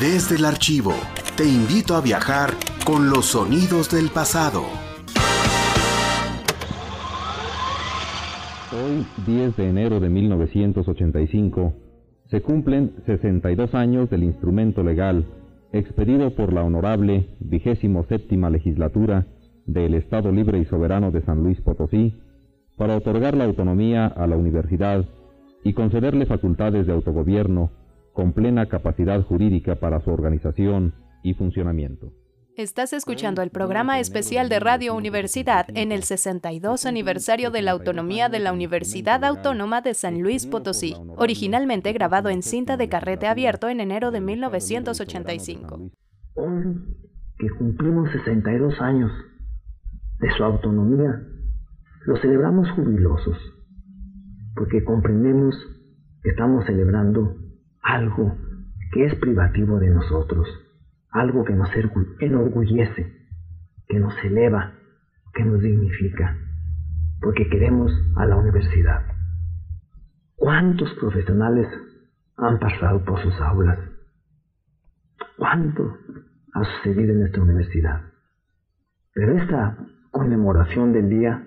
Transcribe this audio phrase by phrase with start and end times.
[0.00, 0.92] Desde el archivo,
[1.36, 2.50] te invito a viajar
[2.86, 4.62] con los sonidos del pasado.
[8.70, 11.72] Hoy, 10 de enero de 1985,
[12.30, 15.26] se cumplen 62 años del instrumento legal
[15.72, 19.26] expedido por la honorable vigésimo séptima legislatura
[19.66, 22.14] del Estado Libre y Soberano de San Luis Potosí
[22.76, 25.04] para otorgar la autonomía a la universidad
[25.64, 27.72] y concederle facultades de autogobierno
[28.18, 32.12] con plena capacidad jurídica para su organización y funcionamiento.
[32.56, 38.28] Estás escuchando el programa especial de Radio Universidad en el 62 aniversario de la autonomía
[38.28, 43.68] de la Universidad Autónoma de San Luis Potosí, originalmente grabado en cinta de carrete abierto
[43.68, 45.92] en enero de 1985.
[46.34, 46.64] Hoy
[47.38, 49.12] que cumplimos 62 años
[50.18, 51.22] de su autonomía,
[52.04, 53.38] lo celebramos jubilosos,
[54.56, 55.54] porque comprendemos
[56.24, 57.47] que estamos celebrando
[57.88, 58.36] algo
[58.92, 60.46] que es privativo de nosotros
[61.10, 61.70] algo que nos
[62.20, 63.26] enorgullece,
[63.88, 64.74] que nos eleva,
[65.34, 66.36] que nos dignifica,
[67.20, 69.06] porque queremos a la universidad.
[70.36, 71.66] ¿Cuántos profesionales
[72.36, 73.78] han pasado por sus aulas?
[75.36, 75.96] ¿Cuánto
[76.52, 78.02] ha sucedido en esta universidad?
[79.14, 79.78] Pero esta
[80.10, 81.42] conmemoración del día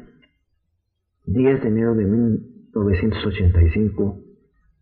[1.25, 4.17] 10 de enero de 1985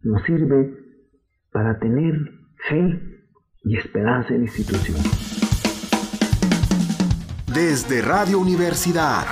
[0.03, 0.88] nos sirve
[1.51, 2.13] para tener
[2.67, 2.99] fe
[3.63, 4.97] y esperanza en la institución.
[7.53, 9.25] Desde Radio Universidad.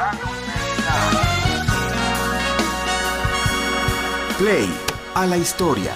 [4.38, 4.70] Play
[5.16, 5.94] a la historia.